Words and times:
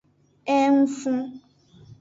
Ee 0.55 0.65
ng 0.71 0.77
fon. 0.99 1.17